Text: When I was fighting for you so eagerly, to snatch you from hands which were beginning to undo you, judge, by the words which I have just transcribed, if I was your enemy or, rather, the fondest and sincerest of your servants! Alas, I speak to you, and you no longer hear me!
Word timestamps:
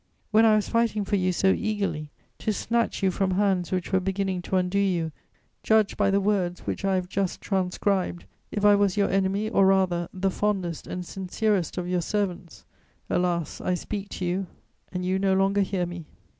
When 0.31 0.45
I 0.45 0.55
was 0.55 0.67
fighting 0.67 1.05
for 1.05 1.15
you 1.15 1.31
so 1.31 1.51
eagerly, 1.51 2.09
to 2.39 2.51
snatch 2.51 3.03
you 3.03 3.11
from 3.11 3.29
hands 3.35 3.71
which 3.71 3.91
were 3.93 3.99
beginning 3.99 4.41
to 4.41 4.55
undo 4.55 4.79
you, 4.79 5.11
judge, 5.61 5.95
by 5.95 6.09
the 6.09 6.19
words 6.19 6.61
which 6.61 6.83
I 6.83 6.95
have 6.95 7.07
just 7.07 7.39
transcribed, 7.39 8.25
if 8.51 8.65
I 8.65 8.73
was 8.73 8.97
your 8.97 9.09
enemy 9.11 9.47
or, 9.47 9.67
rather, 9.67 10.09
the 10.11 10.31
fondest 10.31 10.87
and 10.87 11.05
sincerest 11.05 11.77
of 11.77 11.87
your 11.87 12.01
servants! 12.01 12.65
Alas, 13.11 13.61
I 13.61 13.75
speak 13.75 14.09
to 14.09 14.25
you, 14.25 14.47
and 14.91 15.05
you 15.05 15.19
no 15.19 15.35
longer 15.35 15.61
hear 15.61 15.85
me! 15.85 16.07